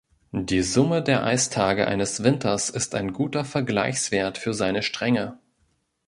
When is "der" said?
1.03-1.23